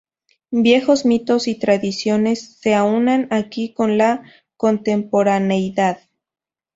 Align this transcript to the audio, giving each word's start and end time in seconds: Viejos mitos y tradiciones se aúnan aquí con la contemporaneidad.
Viejos 0.55 1.05
mitos 1.05 1.47
y 1.47 1.59
tradiciones 1.59 2.57
se 2.59 2.73
aúnan 2.73 3.27
aquí 3.29 3.71
con 3.71 3.99
la 3.99 4.23
contemporaneidad. 4.57 5.99